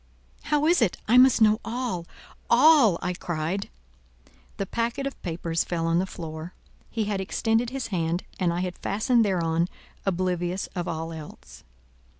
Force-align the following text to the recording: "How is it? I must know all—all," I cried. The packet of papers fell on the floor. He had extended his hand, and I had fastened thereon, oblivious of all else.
"How 0.45 0.65
is 0.65 0.81
it? 0.81 0.97
I 1.07 1.19
must 1.19 1.43
know 1.43 1.61
all—all," 1.63 2.97
I 3.03 3.13
cried. 3.13 3.69
The 4.57 4.65
packet 4.65 5.05
of 5.05 5.21
papers 5.21 5.63
fell 5.63 5.85
on 5.85 5.99
the 5.99 6.07
floor. 6.07 6.55
He 6.89 7.03
had 7.03 7.21
extended 7.21 7.69
his 7.69 7.89
hand, 7.93 8.23
and 8.39 8.51
I 8.51 8.61
had 8.61 8.79
fastened 8.79 9.23
thereon, 9.23 9.67
oblivious 10.03 10.65
of 10.73 10.87
all 10.87 11.13
else. 11.13 11.63